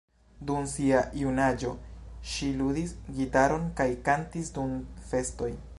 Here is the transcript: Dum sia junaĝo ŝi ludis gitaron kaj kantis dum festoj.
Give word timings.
Dum 0.51 0.63
sia 0.69 1.01
junaĝo 1.23 1.73
ŝi 2.31 2.49
ludis 2.63 2.97
gitaron 3.19 3.71
kaj 3.83 3.89
kantis 4.09 4.53
dum 4.59 4.79
festoj. 5.13 5.55